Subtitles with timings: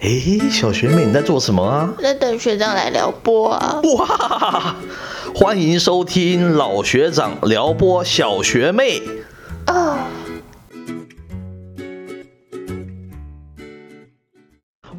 [0.00, 0.08] 哎，
[0.48, 1.92] 小学妹你在做什么啊？
[2.00, 3.80] 在等学长来撩拨啊！
[3.98, 4.76] 哇，
[5.34, 9.02] 欢迎收听老学长撩拨小学妹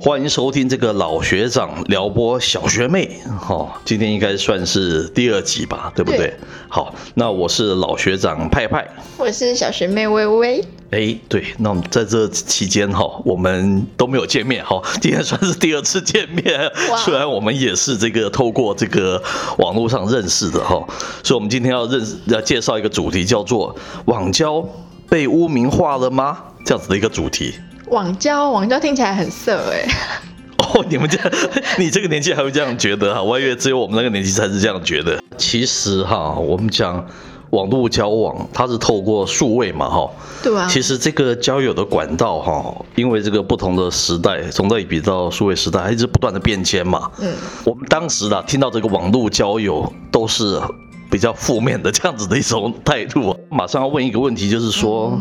[0.09, 6.17] 欢迎收听这个老学长撩拨小学妹，哈，今天应该算是第二集吧，对不对？
[6.17, 6.33] 对
[6.67, 8.87] 好，那我是老学长派派。
[9.19, 16.98] 我是小学妹微微，哎，对，那我们在这期间哈，我们都没有见面哈，今天算是第二次见面哇。
[16.98, 19.21] 虽然我们也是这个透过这个
[19.59, 20.84] 网络上认识的哈，
[21.23, 24.67] 所以我们今天要认识要介绍一个主题，叫做“网交
[25.07, 27.53] 被污名化了吗”这样子的一个主题。
[27.89, 29.85] 网交，网交听起来很色哎、
[30.57, 31.31] 哦，你们这样，
[31.77, 33.21] 你这个年纪还会这样觉得哈？
[33.21, 35.21] 我还以为只有我们那个年纪才是这样觉得。
[35.38, 37.05] 其实哈，我们讲
[37.52, 40.09] 网络交往，它是透过数位嘛哈。
[40.43, 47.09] 对啊，其实这个交友的管道哈，因为这个不同的时代，从类比到数位时代，它一直不断的变迁嘛。
[47.20, 50.62] 嗯，我们当时啊，听到这个网络交友都是
[51.10, 53.35] 比较负面的这样子的一种态度。
[53.49, 55.20] 马上要问一个问题，就是说，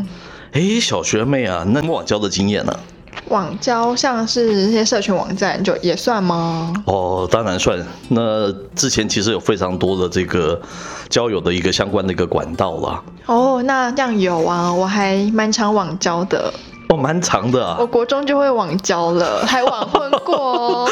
[0.53, 2.73] 哎、小学妹啊，那网交的经验呢、
[3.29, 6.73] 网交像是那些社群网站就也算吗？
[6.87, 7.79] 哦，当然算。
[8.09, 10.61] 那之前其实有非常多的这个
[11.09, 16.53] 交友的一个相关的一个管道啦，哦，那这样有啊，我还蛮常网交的，
[16.89, 17.77] 哦，蛮长的啊。
[17.79, 20.91] 我国中就会网交了，还网婚过哦。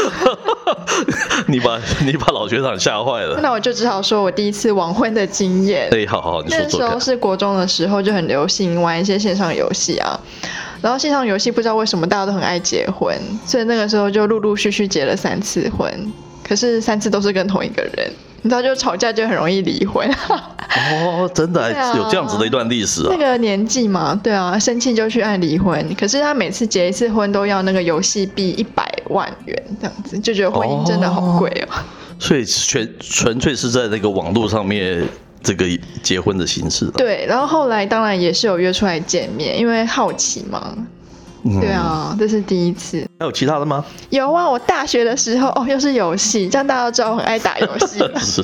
[1.48, 3.38] 你把你把老学长吓坏了。
[3.40, 5.88] 那我就只好说我第一次网婚的经验。
[5.92, 7.00] 哎，好好，你说那时候。
[7.00, 10.18] 是国中的时候，就很流行玩一些线上游戏啊。
[10.82, 13.16] 然后线上游戏不知道为什么大家都很爱结婚，
[13.46, 16.12] 所以那个时候就陆陆续续结了三次婚，
[16.46, 18.12] 可是三次都是跟同一个人。
[18.42, 20.08] 你知道，就吵架就很容易离婚。
[20.28, 23.16] 哦，真的、啊有这样子的一段历史啊那。
[23.16, 25.94] 个年纪嘛，对啊，生气就去按离婚。
[25.98, 31.78] 可是他每次结一次婚都要那个游戏币一百万元这样子，就觉得婚姻真的好贵哦。
[32.18, 35.02] 所以全纯粹是在那个网络上面
[35.42, 35.66] 这个
[36.02, 36.92] 结婚的形式的。
[36.92, 40.76] 对，然后后来当然也是有约出来见面，因为好奇嘛。
[41.46, 41.70] 嗯对。
[41.70, 43.06] 啊，这是第一次。
[43.18, 43.84] 还有其他的吗？
[44.10, 47.98] 有啊，我大学的时候哦，又是游戏，这样大家都知道我很爱打游戏。
[48.20, 48.42] 是。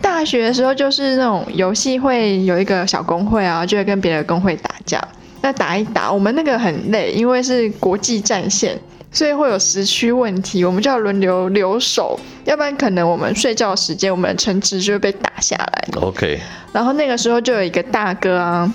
[0.00, 5.02] 大学的时候就是那种游戏会有一个小工会啊，就会跟别的工会打架。
[5.42, 8.78] 那打一打，我们那个很累，因为是国际战线，
[9.10, 15.88] 所以会有时区问题，我们就要轮流留守，要不然可能我们睡觉时间，我们的城池就会被打下来。
[16.00, 16.40] OK，
[16.72, 18.72] 然后那个时候就有一个大哥啊，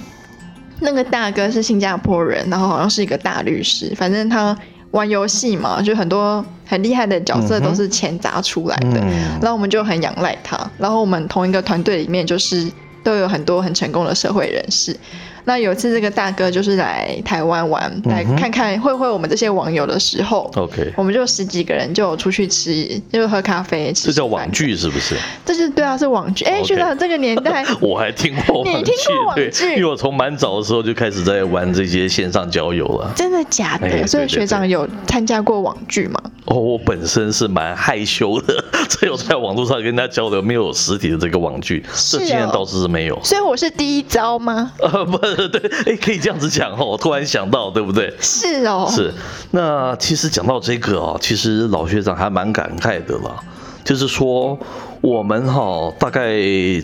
[0.80, 4.58] 那个大哥是新加坡人，然后好像是一个大律师，反正他
[4.92, 9.00] 玩游戏嘛，就很多很厉害的角色都是钱砸出来的，
[9.42, 10.60] 然后我们就很仰赖他。
[10.78, 12.72] 然后我们同一个团队里面就是
[13.04, 14.98] 都有很多很成功的社会人士。
[15.48, 20.52] 那有一次这个大哥就是来台湾玩，来看看会会我们这些网友的时候。
[20.56, 25.16] OK，我们就十几个人就有出去吃，就喝咖啡，吃这叫网，剧是不是？
[25.46, 26.44] 这是对啊，是网剧。
[26.44, 33.10] 哎学长这个年代， 我还听过网剧你听过，网对，剧因为我从蛮早的时候就开始在玩这些线上交友了。
[33.16, 34.06] 真的假的？
[34.06, 36.22] 所以学长有参加过网剧吗？
[36.48, 43.18] 哦，我本身是蛮害羞的，所以我在网络上跟大家交流，没有实体的这个网剧，是哦这经验倒是没有。
[43.24, 44.72] 所以我是第一招吗？
[44.80, 48.14] 呃， 不是， 对，哎，可以这样子讲哦，我突然想到，对不对？
[48.20, 49.14] 是哦，是，
[49.52, 53.40] 那其实讲到这个哦，其实老学长还蛮感慨的啦，
[53.86, 54.58] 就是说
[55.02, 56.32] 我们哈、大概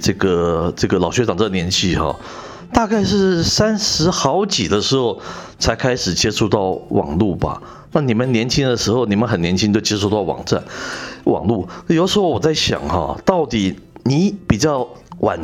[0.02, 2.16] 这个这个老学长这个年纪哈、
[2.72, 5.20] 大概是三十好几的时候
[5.58, 7.62] 才开始接触到网络吧。
[7.92, 10.64] 那你们年轻的时候，你们很年轻就接触到网站、
[11.26, 14.88] 网络，有时候我在想哈、到底你比较
[15.20, 15.40] 晚。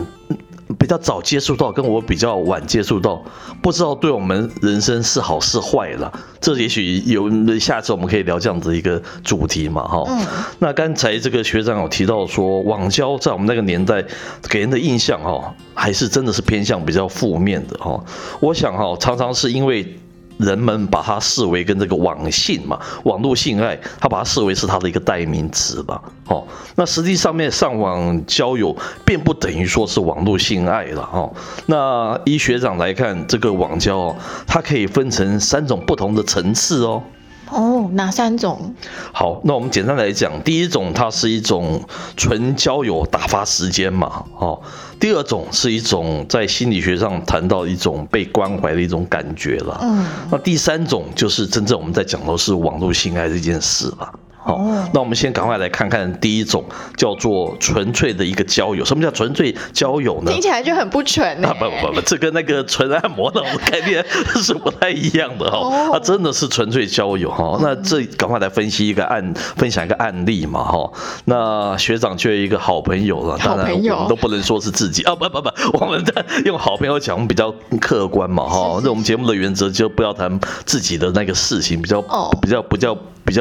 [0.77, 3.21] 比较早接触到，跟我比较晚接触到，
[3.61, 6.11] 不知道对我们人生是好是坏了。
[6.39, 10.03] 这也许有下次我们可以聊这样子一个主题嘛，哈。
[10.07, 10.25] 嗯
[10.59, 14.03] 那刚才这个学长有提到说，网交在我们那个年代
[14.49, 17.99] 给人的印象哈，还是真的是偏向比较负面的哈。
[18.39, 19.98] 我想哈，常常是因为。
[20.39, 26.01] 人们把它视为跟这个网性嘛，网络性爱，它把它视为是它的一个代名词吧。
[26.27, 28.75] 哦，那实际上面上网交友，
[29.05, 31.31] 并不等于说是网络性爱了哦。
[31.65, 34.15] 那依学长来看，这个网交哦，
[34.47, 37.03] 它可以分成三种不同的层次哦。
[37.51, 38.73] 哦，哪三种？
[39.11, 41.81] 好，那我们简单来讲，第一种它是一种
[42.15, 44.61] 纯交友打发时间嘛，哦。
[44.99, 49.79] 第二种是一种在心理学上谈到一种被关怀的一种感觉了。
[49.81, 54.11] 嗯，那第三种就是真正我们在讲的是网络性爱这件事了。
[54.41, 54.57] 好，
[54.93, 56.63] 那我们先赶快来看看第一种
[56.95, 58.85] 叫做纯粹的一个交友。
[58.85, 60.31] 什么叫纯粹交友呢？
[60.31, 61.53] 听起来就很不纯啊！
[61.59, 64.03] 不不不，这跟那个纯按摩那种概念
[64.41, 65.91] 是不太一样的哈。
[65.93, 67.59] 啊，真的是纯粹交友哈。
[67.61, 70.89] 那这赶快来分析一个案，分享一个案例嘛哈。
[71.25, 78.79] 那学长就有一个好朋友了，当然我们都不能说是自己啊，不不不，我们在用好朋友讲，我们比较客观嘛哈。
[78.83, 82.01] 那我们节目的原则就不要谈自己的那个事情，比较
[82.41, 82.89] 比较比较。
[82.89, 82.97] 比较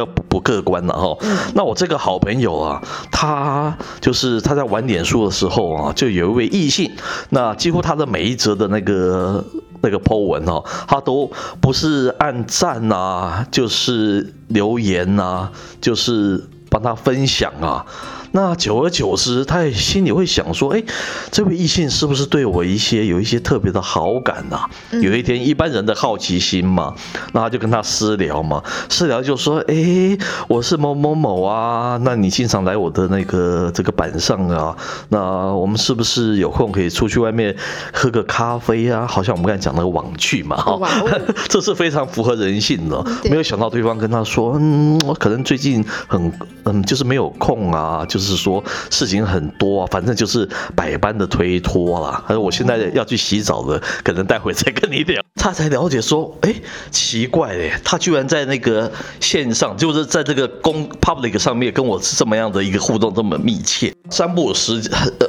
[0.06, 1.16] 不不客观了哈，
[1.54, 6.90] 那我这个好朋友啊，他就是他在玩脸书的时候啊，就有一位异性，
[7.30, 9.44] 那几乎他的每一则的那个
[9.80, 11.30] 那个 po 文哦，他都
[11.60, 15.48] 不是按赞呐，就是留言呐，
[15.80, 17.84] 就是帮他分享啊。
[18.32, 20.82] 那久而久之，他也心里会想说：“哎，
[21.30, 24.68] 这位异性是不是对我一些有一些特别的好感呐？”
[25.00, 26.94] 有一天，一般人的好奇心嘛，
[27.32, 34.76] 那他就跟他私聊嘛，私聊就说：“哎，我是某某某啊，那你经常来我的那个这个板上啊，
[35.08, 35.18] 那
[35.54, 37.56] 我们是不是有空可以出去外面
[37.94, 39.06] 喝个咖啡啊？
[39.06, 40.78] 好像我们刚才讲那个网剧嘛，哈，
[41.48, 43.02] 这是非常符合人性的。
[43.24, 46.30] 没有想到对方跟他说：“嗯，我可能最近很
[46.64, 52.24] 嗯，就是没有空啊，就。”就是说事情很多啊，反正就是百般的推脱啦。
[52.26, 55.22] 他说我现在要去洗澡了，可能待会再跟你聊。
[55.36, 56.52] 他才了解说，哎，
[56.90, 63.94] 奇怪嘞，他居然在那个线上，就是在这个公 public 上面跟我是这么样的一个互动这么密切。
[64.10, 64.82] 三不五时，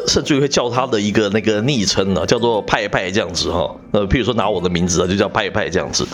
[0.08, 3.70] 甚至于会叫他的一个那个昵称呢，叫做派派这样子哈。
[3.92, 6.08] 呃，譬如说拿我的名字啊，就叫派派这样子。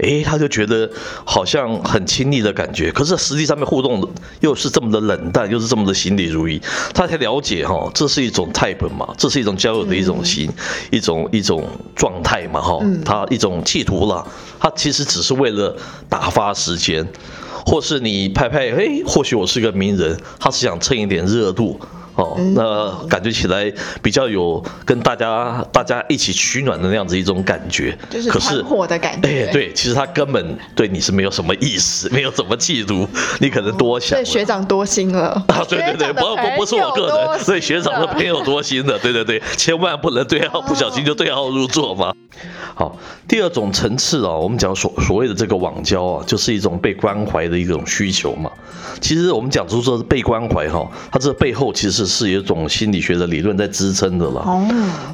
[0.00, 0.90] 哎，他就觉得
[1.24, 4.06] 好像很亲密的感觉，可是实际上面互动
[4.40, 6.60] 又是这么的冷淡，又是这么的行礼如意，
[6.94, 10.50] 他才了解哈，这是一种 type 嘛，这是一种交友的一种心，
[10.90, 14.26] 一种一种状态嘛哈，他一种企图了，
[14.58, 15.76] 他其实只是为了
[16.08, 17.06] 打发时间，
[17.64, 21.80] 或是你拍拍，哎，或许我是个名人，他是想蹭一点热度。
[22.16, 23.72] 哦，那感觉起来
[24.02, 29.46] 比较有跟大家大家一起取暖的那样子一种感觉，就是团伙的感觉。
[29.46, 33.06] 哎，对，其实他根本对你是没有什么意思， 没有什么企图，
[33.38, 34.18] 你可能多想。
[34.18, 35.64] 对学长多心了 啊！
[35.68, 42.14] 对对对，不不不是我个人，对学长的朋友多心的， 对对对，千万不能对号不小心就对号入座嘛。
[42.74, 48.50] 好，第二种层次啊，我们讲所所谓的这个网交啊，就是一种被关怀的一种需求嘛。
[49.00, 54.40] 其实我们讲出说被关怀哈，它这背后其实是有一种心理学的理论在支撑的了。
[54.40, 54.66] 哦，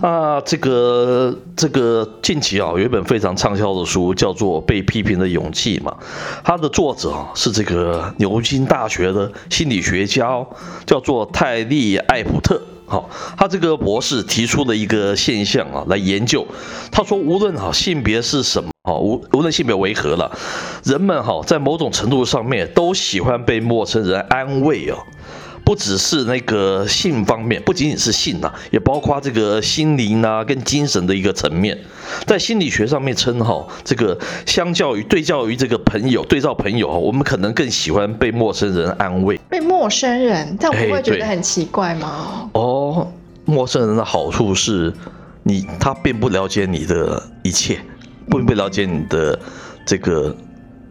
[0.02, 5.96] 啊，这个这个近期啊，有一本非常畅销的书叫做《被批评的勇气》嘛，
[6.44, 10.44] 它的作者啊是这个牛津大学的心理学家，
[10.86, 12.60] 叫做泰利艾普特。
[12.86, 13.08] 好，
[13.38, 16.46] 他这个博士提出了一个现象啊，来研究，
[16.90, 18.68] 他说无论哈性别是什么。
[18.84, 20.28] 哈，无无论性别为何了，
[20.82, 24.98] 人们哈在某种程度上面都喜欢被陌生人安慰哦，
[25.64, 31.79] 不只是那个性方面，不仅仅是性呐，也包括这个心灵啊跟精神的一个层面。
[32.26, 39.38] 在心理学上面称哈，这个相较于对照于这个朋友对照朋友哈，我们可能更喜欢被陌生人安慰。
[39.49, 42.50] 被陌生人，但我不会觉得很奇怪吗？
[42.55, 43.11] 哦，
[43.44, 44.93] 陌生人的好处是
[45.43, 47.79] 你他并不了解你的一切。
[48.31, 49.38] 并不了解你的
[49.85, 50.35] 这个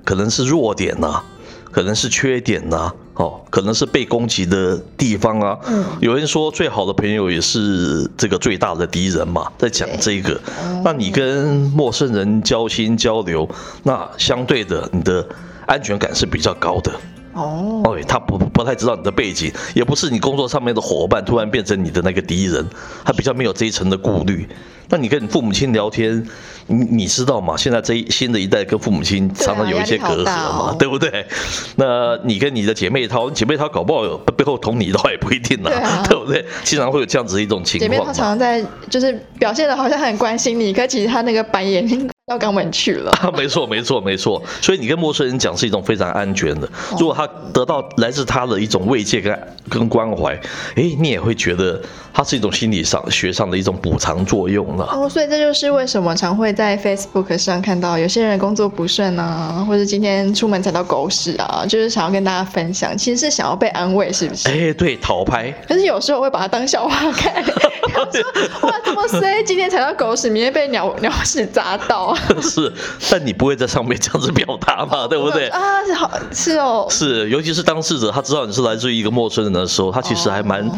[0.04, 1.24] 可能是弱点呐，
[1.72, 5.58] 可能是缺点呐，哦，可能是被攻击的地方啊。
[5.68, 10.40] 嗯，有人说最好的朋友也是这个最大的敌人嘛，在讲这个。
[10.84, 13.48] 那你跟陌生人交心交流，
[13.84, 15.28] 那相对的你的
[15.68, 16.92] 安全感是比较高的。
[17.34, 22.66] 哦，哦，他不不太知道你的背景，也不是你工作上面的伙伴，突然变成你的那个敌人，
[23.06, 24.48] 他比较没有这一层的顾虑。
[24.90, 26.22] 那你跟你父母亲聊天，
[26.68, 27.56] 你你知道吗？
[27.56, 31.26] 现在这一新的一代跟父母亲常常有一些隔阂嘛，对不对？
[31.78, 35.72] 那你跟你的姐妹淘，姐妹淘搞不好背后捅你一刀也不一定呢，
[36.10, 36.46] 对不对？
[36.66, 37.90] 经常会有这样子一种情况。
[37.90, 41.88] 姐妹淘常常在就是表现的好像很关心你，可其实他那个白眼
[42.28, 43.12] 到肛门去了。
[43.36, 44.42] 没错，没错，没错。
[44.62, 46.70] 所以你跟陌生人讲是一种非常安全的。
[47.00, 50.34] 如果他得到来自他的一种慰藉跟跟关怀，
[50.76, 51.82] 哎，你也会觉得。
[52.14, 64.50] 它是一种心理上学上的一种补偿作用了哦，所以这就是为什么常会在 Facebook 上看到有些人工作不顺啊，或者今天出门踩到狗屎啊，就是想要跟大家分享，其实是想要被安慰，是不是？
[64.50, 65.50] 哎，对，讨拍。
[65.66, 67.42] 可是有时候我会把它当笑话看，
[68.62, 72.16] 哇，这么衰，今天踩到狗屎，明天被鸟鸟屎砸到。
[72.42, 72.72] 是，
[73.10, 75.48] 但你不会在上面这样子表达嘛，对不对？
[75.50, 76.88] 啊，是好，是哦。
[76.90, 80.70] 是，尤其是当事者他知道你是来自于一个陌生人的时候，他其实还蛮。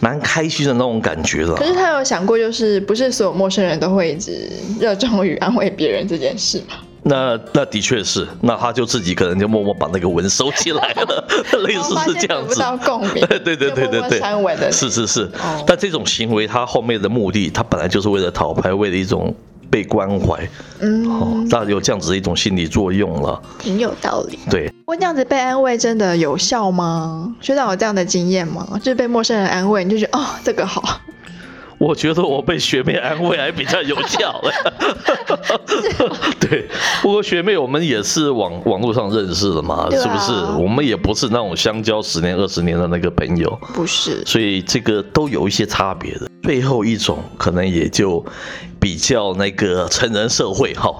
[0.00, 1.54] 蛮开心的那种感觉了。
[1.54, 4.50] 可是他有想过，就是不是所有陌生人都会一直
[4.80, 6.74] 热衷于安慰别人这件事吗？
[7.04, 11.24] 那那的确是，那他就自己可能就默默把那个文收起来了，
[11.66, 12.54] 类似是这样子。
[12.54, 13.26] 不到共鸣。
[13.26, 14.70] 对对对对对对，删文的。
[14.70, 15.28] 是是是，
[15.66, 19.34] 但这种行为他后面的目的，他本来就是为了讨牌，为了一种
[19.68, 20.48] 被关怀。
[20.78, 24.38] 嗯，哦，那有这样子的一种心理作用了，挺有道理。
[24.48, 24.72] 对。
[24.86, 27.34] 问这样子被安慰真的有效吗？
[27.40, 28.64] 学长有这样的经验吗？
[28.78, 31.00] 就是被陌生人安慰，你就觉得哦，这个好。
[31.82, 34.40] 我觉得我被学妹安慰还比较有效。
[36.38, 36.68] 对，
[37.02, 40.32] 不过学妹我们也是网网络上认识的嘛，是不是？
[40.62, 44.24] 我们也不是那种相交十年二十年的那个朋友，不是。
[44.24, 46.30] 所以这个都有一些差别的。
[46.44, 48.24] 最后一种可能也就
[48.78, 50.94] 比较那个成人社会哈，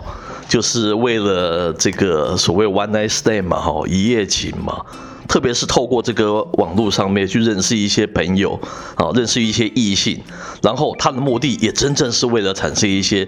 [0.49, 4.85] 就是为了这个所谓 one night stand 嘛哈，一夜情嘛。
[5.29, 8.59] 特别是透过这个网络上面去认识一些朋友，
[8.97, 10.21] 啊，认识一些异性，
[10.61, 13.26] 然后他的目的也真正是为了产生一些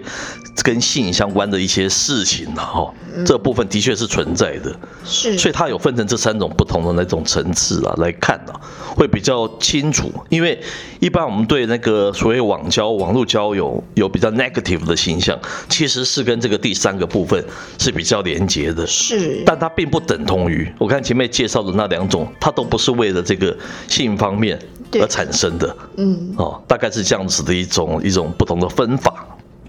[0.63, 2.93] 跟性相关的一些事情呢，哈，
[3.25, 4.75] 这部分的确是存在的，
[5.05, 8.59] 是，所以它有分成这三种不同的那种层次啊来看啊，
[8.95, 10.59] 会比较清楚，因为
[10.99, 17.43] 一般我们对那个所谓网交、网络交友有比较 negative 的形象，其实是跟这个第三个部分
[17.79, 21.84] 是比较连结的，是，但它并不等同于我看前面介绍的那。
[21.87, 23.55] 两种，它都不是为了这个
[23.87, 24.59] 性方面
[24.93, 29.25] 而产生的，嗯，哦，大概是这样子的一种一种不同的分法，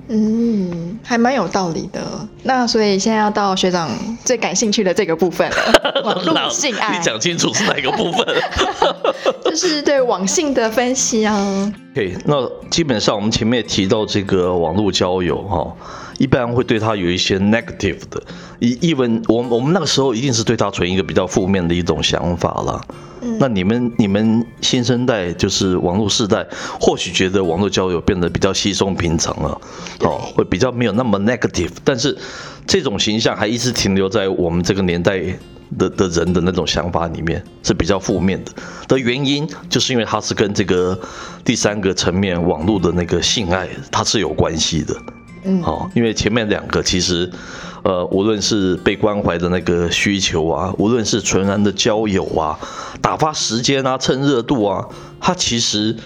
[0.09, 2.01] 嗯，还蛮有道理的。
[2.45, 3.91] 那所以现在要到学长
[4.25, 5.57] 最感兴趣的这个部分了，
[6.05, 8.27] 网络性爱，你讲清楚是哪个部分？
[9.45, 11.73] 就是对网性的分析啊。
[11.93, 12.37] OK，那
[12.71, 15.75] 基本上我们前面提到这个网络交友哈。
[16.19, 18.23] 一般会对他有一些 negative 的，
[18.59, 22.81] 一一文，我我们那个时候一定是对他存一个比较负面的一种想法了。
[23.41, 26.47] 那你们你们新生代就是网络世代，
[26.79, 29.61] 或许觉得网络交友变得比较稀松平常了，
[30.01, 31.71] 哦，会比较没有那么 negative。
[31.83, 32.17] 但是
[32.67, 35.21] 这种形象还一直停留在我们这个年代
[35.77, 38.53] 的的人的那种想法里面是比较负面的。
[38.87, 40.99] 的原因就是因为它是跟这个
[41.45, 44.95] 第三个层面网络的那个性爱它是有关系的。
[45.63, 47.31] 好，因为前面两个其实，
[47.83, 52.59] 呃，无论是被关怀的那个需求啊，无论是纯然的交友啊，
[53.01, 54.87] 打发时间啊，趁热度啊，
[55.21, 55.97] 它其实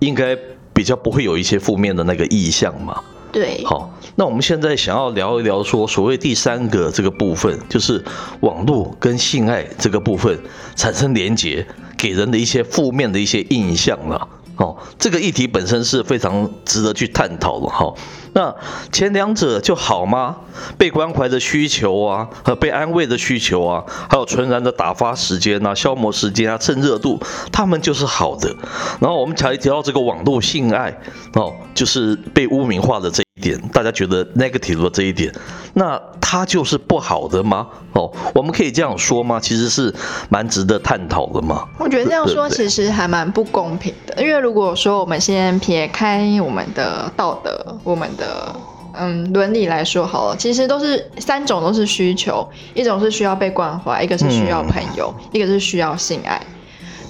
[0.00, 0.36] 应该
[0.72, 3.00] 比较不会有一些负面的那个意向嘛。
[3.30, 3.62] 对。
[3.64, 8.02] 好，那我们现在想要聊一聊说，所谓第三个这个部分，就是
[8.40, 10.38] 网络跟性爱这个部分
[10.74, 14.28] 产生连结，给人的一些负面的一些印象了。
[14.56, 17.92] 哦，这个议题本身是非常值得去探讨的哈。
[18.38, 18.54] 那
[18.92, 20.36] 前两者就好吗？
[20.78, 28.54] 被关怀的需求啊，和被安慰的需求啊，还有纯然的打发时间啊、消磨时间啊、蹭热度，他们就是好的。
[29.00, 30.96] 然后我们才提到这个网络性爱
[31.34, 35.32] 哦，就是被污名化的这点，大家觉得 negative 的这一点，
[35.74, 37.66] 那它就是不好的吗？
[37.92, 39.40] 哦，我们可以这样说吗？
[39.40, 39.94] 其实是
[40.28, 41.66] 蛮值得探讨的嘛。
[41.78, 48.54] 我觉得这样说其实还蛮不公平的，因为如果说我们先撇开我们的道德，我们的
[48.94, 56.40] 嗯伦理来说好了，其实都是三种都是需求，一种是需要被关怀，一个是需要朋友，一个是需要性爱。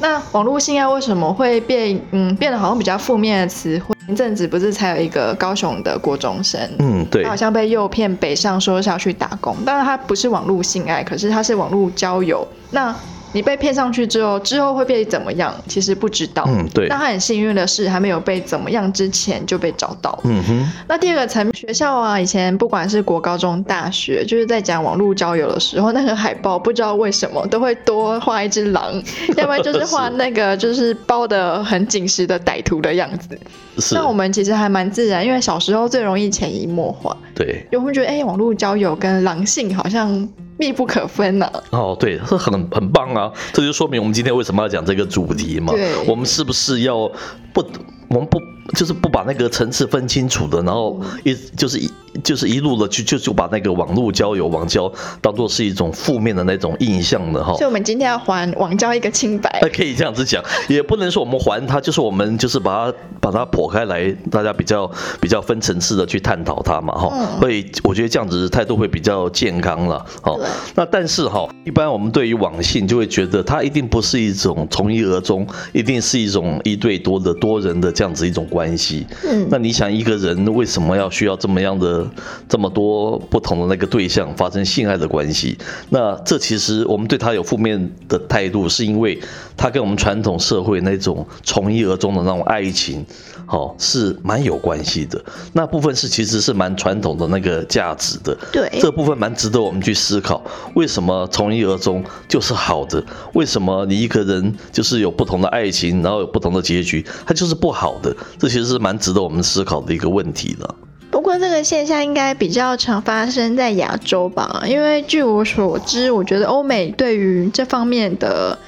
[0.00, 3.94] 那网络性爱为什么会变嗯变得好像比较负面的词汇？
[4.06, 12.46] 前阵子不是才有一个高雄的国中生，嗯对，他好像被诱骗北上说是要去打工，当然他不是网络性爱，可是他是网络交友。
[12.70, 12.94] 那
[13.32, 15.54] 你被骗上去之后，之后会被怎么样？
[15.66, 16.44] 其实不知道。
[16.49, 16.87] 嗯，对。
[16.88, 20.18] 但他很幸运的是，还没有被怎么样之前就被找到。
[20.25, 20.73] 嗯哼。
[20.88, 28.94] 那第二个层学校啊，以前不管是国高中、大学，就是在讲网络交友的时候，那个海报不知道为什么都会多画一只狼，
[29.37, 33.38] 要不然就是画那个就是包的很紧实的歹徒的样子。
[33.78, 33.94] 是。
[33.94, 37.16] 那我们其实还蛮自然，因为小时候最容易潜移默化。
[37.35, 37.66] 对。
[37.70, 40.28] 就会觉得，哎，网络交友跟狼性好像。
[40.58, 41.50] 密不可分呢。
[41.70, 43.32] 哦，对，这很很棒啊！
[43.52, 45.72] 这就说明我们今天为什么要讲这个主题嘛。
[45.72, 47.10] 对，我们是不是要
[47.52, 47.62] 不，
[48.08, 48.38] 我们不。
[48.74, 51.90] 就是不把那个层次分清楚的，然后一就是一
[52.22, 57.54] 就是一路的去就就把那个网络交友网交当做是一种负面的那种印象的哈。
[57.54, 59.58] 所以我们今天要还网交一个清白。
[59.74, 67.08] 可以这样子讲，也不能说我们还他，就是我们就是把它把它剖开来，大家比较比较分层次的去探讨它嘛哈。
[67.40, 70.36] 会我觉得这样子态度会比较健康了哈。
[70.74, 79.04] 那但是哈，一般我们对于网性就会觉得它一定不是一种从一而终，一定是一种一对多的多人的这样子一种关系。
[79.24, 82.08] 嗯那你想一个人为什么要需要这么样的
[82.48, 85.58] 这么多不同的那个对象发生性爱的关系？
[85.90, 89.20] 那这其实我们对他有负面的态度，是因为
[89.56, 93.04] 他跟我们传统社会那种从一而终的那种爱情，
[93.48, 95.20] 哦，是蛮有关系的。
[95.52, 98.36] 那部分是其实是蛮传统的那个价值的。
[98.52, 100.40] 对这部分蛮值得我们去思考，
[100.74, 103.02] 为什么从一而终就是好的？
[103.32, 108.14] 为什么你一个人就是有不同的爱情，然后有不同的结局，它就是不好的？
[108.38, 110.75] 这其实是蛮值得我们思考的一个问题的。
[111.11, 118.59] 不过这个现象应该比较常发生在亚洲吧，因为据我所知，我觉得欧美对于这方面的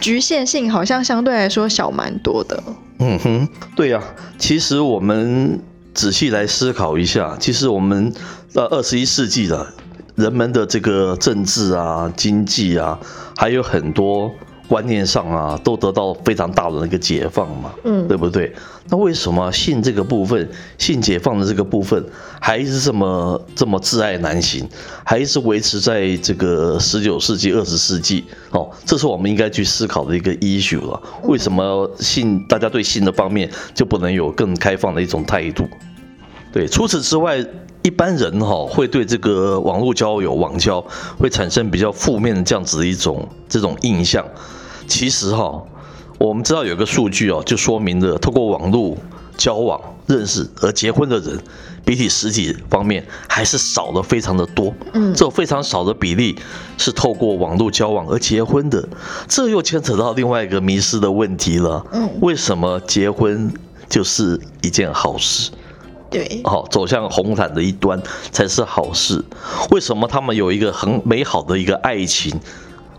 [0.00, 2.62] 局限性好像相对来说小蛮多的。
[2.98, 4.02] 嗯哼，对呀、
[4.38, 5.60] 其实我们
[5.92, 8.12] 仔细来思考一下，其实我们
[8.54, 9.66] 呃二十一世纪的
[10.14, 12.98] 人们的这个政治啊、经济啊，
[13.36, 14.30] 还有很多
[14.70, 18.54] 观念上啊，都得到非常大的那个解放嘛，嗯对不对？
[18.88, 20.48] 那为什么性这个部分，
[20.78, 22.00] 性解放的这个部分，
[22.40, 24.68] 还是这么这么挚爱难行，
[25.02, 28.24] 还是维持在这个十九世纪、二十世纪？
[28.52, 31.02] 哦，这是我们应该去思考的一个 issue 了。
[31.24, 35.68] 为什么性大家对性的方面就不能有更开放的一种态度？
[36.52, 37.44] 对，除此之外，
[37.82, 40.84] 一般人哈、会对这个网络交友、网交
[41.18, 44.24] 会产生比较负面的这样子的一种这种印象。
[44.90, 45.62] 其实哈、
[46.18, 48.96] 我们知道有个数据哦，就说明了透过网络
[49.36, 51.38] 交往认识而结婚的人，
[51.84, 54.74] 比起实体方面还是少的非常的多。
[54.92, 56.36] 嗯这非常少的比例
[56.76, 58.86] 是透过网络交往而结婚的，
[59.28, 61.86] 这又牵扯到另外一个迷失的问题了。
[61.92, 63.50] 嗯为什么结婚
[63.88, 65.52] 就是一件好事？
[66.10, 69.24] 对，好、走向红毯的一端才是好事。
[69.70, 72.36] 为什么他们有一个很美好的一个爱情，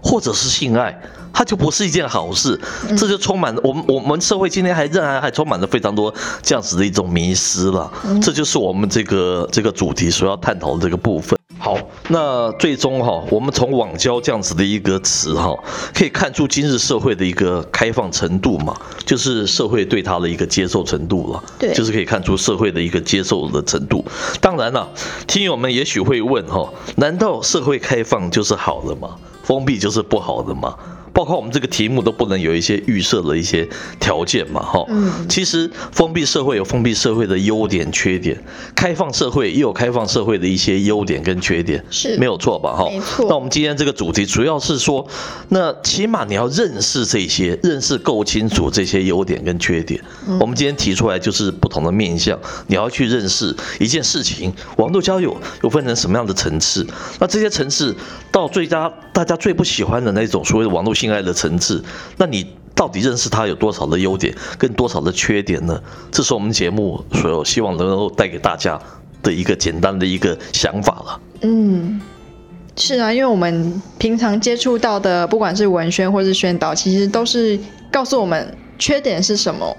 [0.02, 1.00] 或者是性爱，
[1.32, 2.60] 它就不是一件好事？
[2.98, 7.92] 这就充满我们我们社会今天还仍然还充满了非常多这样子的一种迷失了。
[8.22, 11.38] 这就是我们这个这个主题所要探讨的这个部分。
[11.60, 11.78] 好，
[12.08, 15.56] 那最终哈、我们从网交这样子的一个词哈、
[15.94, 21.44] 可以看出今日社会的一个开放程度嘛，就是社会对它的一个接受程度了。
[21.60, 24.04] 对就是可以看出社会的一个接受的程度。
[24.40, 24.90] 当然了，
[25.28, 29.10] 听友们也许会问哈、难道社会开放就是好了吗？
[29.52, 30.78] 封闭就是不好的嘛？
[31.14, 33.68] 包括我们这个题目都不能有一些预设的一些
[34.00, 38.42] 条件嘛，哈、嗯其实封闭社会有封闭社会的优点、缺点，
[38.76, 42.74] 开放社会也有开放社会的一些优点跟缺点，是没有错吧？
[42.74, 45.06] 哈，没错那我们今天这个主题主要是说，
[45.50, 50.02] 那起码你要认识这些，认识够清楚这些优点跟缺点。
[50.40, 54.52] 我们今天提出来就是不同的面向，你要去认识一件事情。
[54.78, 56.86] 网络交友又分成什么样的层次？
[57.20, 57.96] 那这些层次
[58.32, 61.84] 到最佳大家最不喜欢的那种所谓的网络性爱的层次，
[62.18, 65.82] 那你到底认识他有多少的优点，跟多少的缺点呢？
[66.12, 68.80] 这是我们节目所有希望能够带给大家
[69.24, 71.20] 的一个简单的一个想法了。
[71.42, 72.00] 嗯，
[72.76, 77.60] 是啊，因为我们平常接触到的，不管是文宣或是宣导，其实都是
[77.92, 79.76] 告诉我们缺点是什么，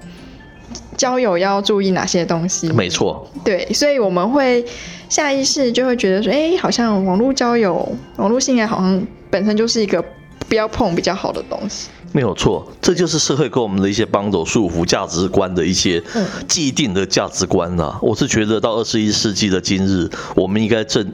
[0.96, 2.68] 交友要注意哪些东西。
[2.72, 4.64] 没错，对，所以我们会
[5.08, 10.04] 下意识就会觉得说，哎，好像网络交友、网络性爱好像本身就是一个
[10.52, 11.88] 不要碰比较好的东西。
[12.12, 17.98] 没有错，这就是社会给我们的一些帮手束缚价值观的一些嗯既定的价值观啊。
[18.02, 21.10] 我是觉得到二十一世纪的今日，我们应该正。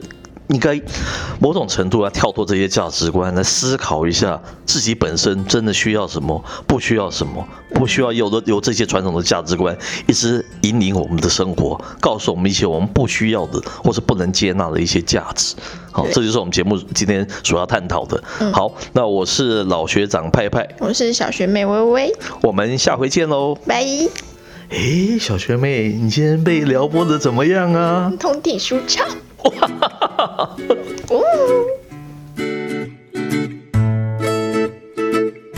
[0.49, 0.79] 应该
[1.39, 15.55] 某种程度要跳脱这些价值观，来思考一下自己本身真的需要什么，不需要什么，不需要有的由这些传统的价值观一直引领我们的生活，告诉我们一些我们不需要的或是不能接纳的一些价值。
[15.91, 18.23] 好，对这就是我们节目今天所要探讨的。
[18.39, 23.55] 嗯好，那我是老学长派派，我是小学妹微微，我们下回见喽。
[23.67, 23.85] 拜。
[24.69, 28.11] 诶，小学妹，你今天被撩拨的怎么样啊？
[28.19, 29.07] 通体舒畅。
[31.09, 31.75] 哦。